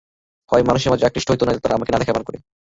[0.51, 2.37] হয় মানুষ আমাকে আকৃষ্ট করে, নয়তো তারা আমাকে না দেখার ভান করে।